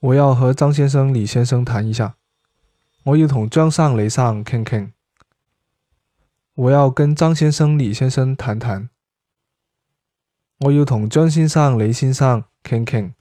[0.00, 2.14] 我要和张先生李先生谈一下。
[3.04, 4.92] 我要同张生李生倾倾
[6.54, 8.90] 我要跟张先生李先生谈谈。
[10.60, 13.14] 我要同张先生李先生倾倾